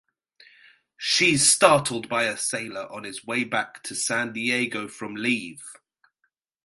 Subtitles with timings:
[0.97, 5.61] She's startled by a sailor on his way back to San Diego from leave.